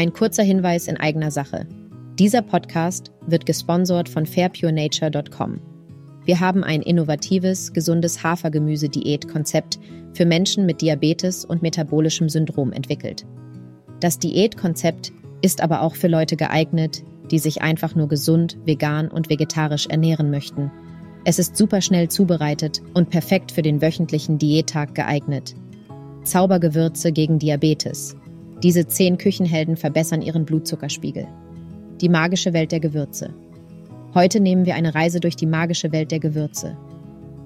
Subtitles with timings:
[0.00, 1.66] Ein kurzer Hinweis in eigener Sache.
[2.18, 5.60] Dieser Podcast wird gesponsert von fairpurenature.com.
[6.24, 9.78] Wir haben ein innovatives, gesundes Hafergemüse-Diät-Konzept
[10.14, 13.26] für Menschen mit Diabetes und metabolischem Syndrom entwickelt.
[14.00, 15.12] Das Diätkonzept
[15.42, 20.30] ist aber auch für Leute geeignet, die sich einfach nur gesund, vegan und vegetarisch ernähren
[20.30, 20.72] möchten.
[21.26, 25.54] Es ist super schnell zubereitet und perfekt für den wöchentlichen Diättag geeignet.
[26.24, 28.16] Zaubergewürze gegen Diabetes.
[28.62, 31.26] Diese zehn Küchenhelden verbessern ihren Blutzuckerspiegel.
[32.00, 33.32] Die magische Welt der Gewürze.
[34.14, 36.76] Heute nehmen wir eine Reise durch die magische Welt der Gewürze.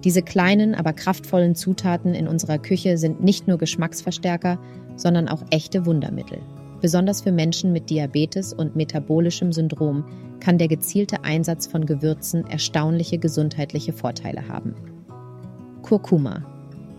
[0.03, 4.59] Diese kleinen, aber kraftvollen Zutaten in unserer Küche sind nicht nur Geschmacksverstärker,
[4.97, 6.39] sondern auch echte Wundermittel.
[6.81, 10.05] Besonders für Menschen mit Diabetes und metabolischem Syndrom
[10.41, 14.75] kann der gezielte Einsatz von Gewürzen erstaunliche gesundheitliche Vorteile haben.
[15.83, 16.45] Kurkuma.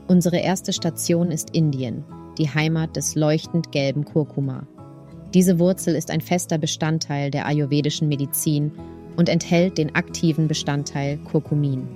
[0.08, 2.04] Unsere erste Station ist Indien,
[2.38, 4.68] die Heimat des leuchtend gelben Kurkuma.
[5.34, 8.72] Diese Wurzel ist ein fester Bestandteil der ayurvedischen Medizin
[9.18, 11.88] und enthält den aktiven Bestandteil Kurkumin.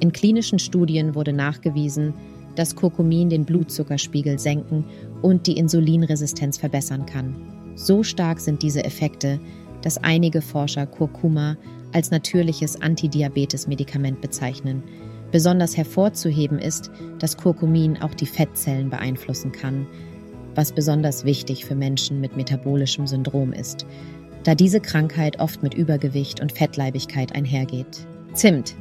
[0.00, 2.14] In klinischen Studien wurde nachgewiesen,
[2.56, 4.84] dass Kurkumin den Blutzuckerspiegel senken
[5.22, 7.34] und die Insulinresistenz verbessern kann.
[7.76, 9.38] So stark sind diese Effekte,
[9.82, 11.56] dass einige Forscher Kurkuma
[11.92, 14.82] als natürliches Antidiabetes-Medikament bezeichnen.
[15.32, 19.86] Besonders hervorzuheben ist, dass Kurkumin auch die Fettzellen beeinflussen kann,
[20.54, 23.86] was besonders wichtig für Menschen mit metabolischem Syndrom ist,
[24.42, 28.06] da diese Krankheit oft mit Übergewicht und Fettleibigkeit einhergeht.
[28.34, 28.74] Zimt.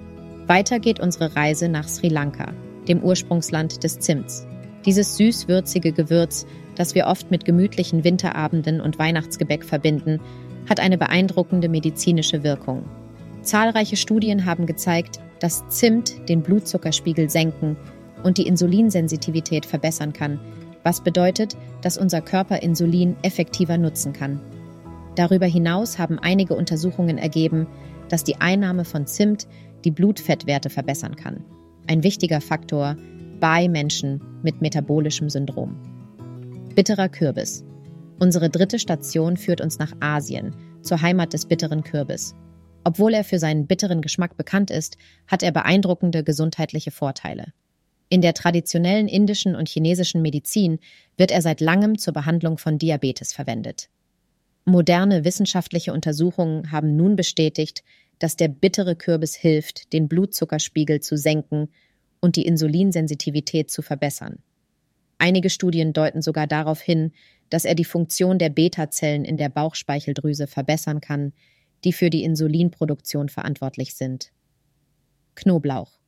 [0.47, 2.53] Weiter geht unsere Reise nach Sri Lanka,
[2.87, 4.47] dem Ursprungsland des Zimts.
[4.85, 10.19] Dieses süß-würzige Gewürz, das wir oft mit gemütlichen Winterabenden und Weihnachtsgebäck verbinden,
[10.67, 12.85] hat eine beeindruckende medizinische Wirkung.
[13.41, 17.77] Zahlreiche Studien haben gezeigt, dass Zimt den Blutzuckerspiegel senken
[18.23, 20.39] und die Insulinsensitivität verbessern kann,
[20.83, 24.39] was bedeutet, dass unser Körper Insulin effektiver nutzen kann.
[25.15, 27.67] Darüber hinaus haben einige Untersuchungen ergeben,
[28.09, 29.47] dass die Einnahme von Zimt
[29.85, 31.43] die Blutfettwerte verbessern kann
[31.89, 32.95] ein wichtiger Faktor
[33.39, 35.75] bei Menschen mit metabolischem Syndrom.
[36.75, 37.65] Bitterer Kürbis.
[38.19, 42.35] Unsere dritte Station führt uns nach Asien, zur Heimat des bitteren Kürbis.
[42.83, 44.97] Obwohl er für seinen bitteren Geschmack bekannt ist,
[45.27, 47.53] hat er beeindruckende gesundheitliche Vorteile.
[48.09, 50.79] In der traditionellen indischen und chinesischen Medizin
[51.17, 53.89] wird er seit langem zur Behandlung von Diabetes verwendet.
[54.65, 57.83] Moderne wissenschaftliche Untersuchungen haben nun bestätigt,
[58.17, 61.69] dass der bittere Kürbis hilft, den Blutzuckerspiegel zu senken
[62.19, 64.39] und die Insulinsensitivität zu verbessern.
[65.17, 67.11] Einige Studien deuten sogar darauf hin,
[67.49, 71.33] dass er die Funktion der Beta-Zellen in der Bauchspeicheldrüse verbessern kann,
[71.83, 74.31] die für die Insulinproduktion verantwortlich sind.
[75.35, 75.99] Knoblauch.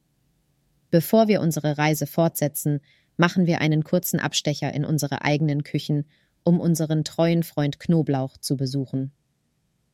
[0.90, 2.82] Bevor wir unsere Reise fortsetzen,
[3.18, 6.06] machen wir einen kurzen Abstecher in unsere eigenen Küchen,
[6.44, 9.12] um unseren treuen Freund Knoblauch zu besuchen.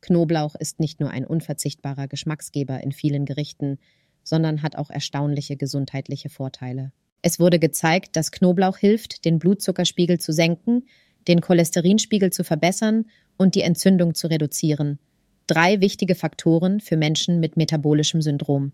[0.02, 3.80] Knoblauch ist nicht nur ein unverzichtbarer Geschmacksgeber in vielen Gerichten,
[4.24, 6.92] sondern hat auch erstaunliche gesundheitliche Vorteile.
[7.22, 10.84] Es wurde gezeigt, dass Knoblauch hilft, den Blutzuckerspiegel zu senken,
[11.28, 13.06] den Cholesterinspiegel zu verbessern
[13.38, 15.00] und die Entzündung zu reduzieren.
[15.48, 18.74] Drei wichtige Faktoren für Menschen mit metabolischem Syndrom.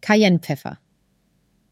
[0.00, 0.80] Cayennepfeffer.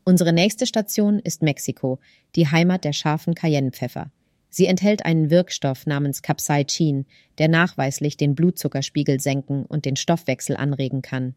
[0.05, 1.99] Unsere nächste Station ist Mexiko,
[2.37, 4.13] die Heimat der scharfen Cayennepfeffer.
[4.49, 7.07] Sie enthält einen Wirkstoff namens Capsaicin,
[7.39, 11.35] der nachweislich den Blutzuckerspiegel senken und den Stoffwechsel anregen kann.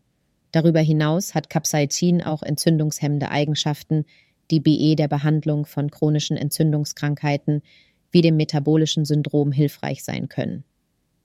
[0.51, 4.05] Darüber hinaus hat Capsaicin auch entzündungshemmende Eigenschaften,
[4.51, 7.63] die BE der Behandlung von chronischen Entzündungskrankheiten
[8.11, 10.63] wie dem metabolischen Syndrom hilfreich sein können.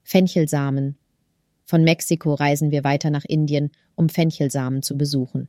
[0.05, 0.97] Fenchelsamen.
[1.65, 5.49] Von Mexiko reisen wir weiter nach Indien, um Fenchelsamen zu besuchen.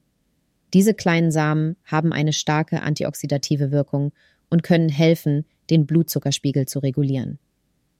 [0.73, 4.11] Diese kleinen Samen haben eine starke antioxidative Wirkung
[4.49, 7.39] und können helfen, den Blutzuckerspiegel zu regulieren.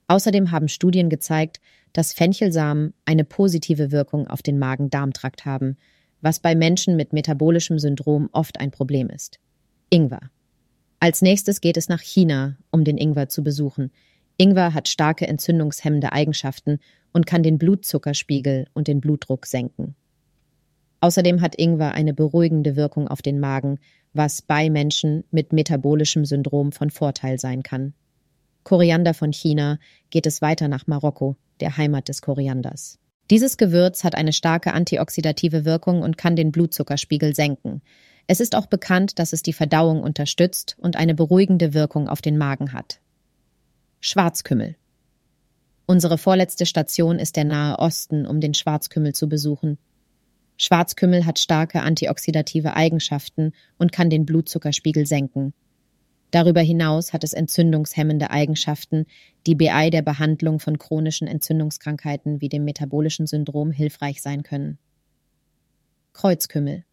[0.08, 1.60] Außerdem haben Studien gezeigt,
[1.92, 5.76] dass Fenchelsamen eine positive Wirkung auf den Magen-Darm-Trakt haben,
[6.20, 9.38] was bei Menschen mit metabolischem Syndrom oft ein Problem ist.
[9.90, 10.30] Ingwer.
[11.00, 13.90] Als nächstes geht es nach China, um den Ingwer zu besuchen.
[14.36, 16.78] Ingwer hat starke entzündungshemmende Eigenschaften
[17.16, 19.94] und kann den Blutzuckerspiegel und den Blutdruck senken.
[21.00, 23.78] Außerdem hat Ingwer eine beruhigende Wirkung auf den Magen,
[24.12, 27.94] was bei Menschen mit metabolischem Syndrom von Vorteil sein kann.
[28.64, 29.78] Koriander von China
[30.10, 32.98] geht es weiter nach Marokko, der Heimat des Korianders.
[33.30, 37.80] Dieses Gewürz hat eine starke antioxidative Wirkung und kann den Blutzuckerspiegel senken.
[38.26, 42.36] Es ist auch bekannt, dass es die Verdauung unterstützt und eine beruhigende Wirkung auf den
[42.36, 43.00] Magen hat.
[44.02, 44.76] Schwarzkümmel.
[45.86, 49.78] Unsere vorletzte Station ist der Nahe Osten, um den Schwarzkümmel zu besuchen.
[50.56, 55.54] Schwarzkümmel hat starke antioxidative Eigenschaften und kann den Blutzuckerspiegel senken.
[56.32, 59.06] Darüber hinaus hat es entzündungshemmende Eigenschaften,
[59.46, 64.78] die BI der Behandlung von chronischen Entzündungskrankheiten wie dem metabolischen Syndrom hilfreich sein können.
[66.14, 66.84] Kreuzkümmel.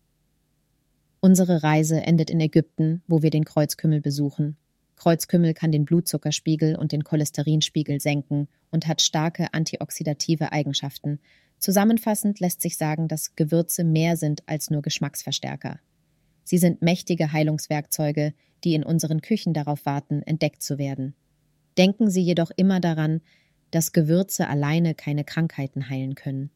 [1.19, 4.57] Unsere Reise endet in Ägypten, wo wir den Kreuzkümmel besuchen.
[4.95, 11.19] Kreuzkümmel kann den Blutzuckerspiegel und den Cholesterinspiegel senken und hat starke antioxidative Eigenschaften.
[11.59, 15.79] Zusammenfassend lässt sich sagen, dass Gewürze mehr sind als nur Geschmacksverstärker.
[16.43, 21.15] Sie sind mächtige Heilungswerkzeuge, die in unseren Küchen darauf warten, entdeckt zu werden.
[21.77, 23.21] Denken Sie jedoch immer daran,
[23.71, 26.51] dass Gewürze alleine keine Krankheiten heilen können.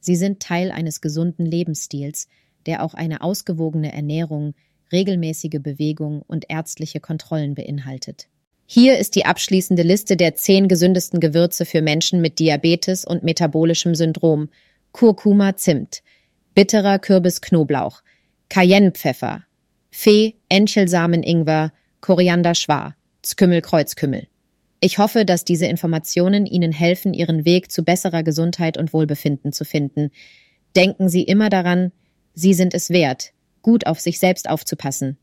[0.00, 2.28] Sie sind Teil eines gesunden Lebensstils,
[2.66, 4.54] der auch eine ausgewogene Ernährung,
[4.92, 8.28] regelmäßige Bewegung und ärztliche Kontrollen beinhaltet.
[8.66, 13.94] Hier ist die abschließende Liste der zehn gesündesten Gewürze für Menschen mit Diabetes und metabolischem
[13.94, 14.48] Syndrom.
[14.92, 16.02] Kurkuma Zimt,
[16.54, 18.02] bitterer Kürbis Knoblauch,
[18.48, 19.44] Cayennepfeffer,
[19.90, 22.94] Fee, Enchelsamen Ingwer, Koriander Schwa,
[23.24, 24.26] Skümmel Kreuzkümmel.
[24.80, 29.64] Ich hoffe, dass diese Informationen Ihnen helfen, Ihren Weg zu besserer Gesundheit und Wohlbefinden zu
[29.64, 30.10] finden.
[30.74, 31.92] Denken Sie immer daran,
[32.34, 33.32] Sie sind es wert,
[33.62, 35.18] gut auf sich selbst aufzupassen.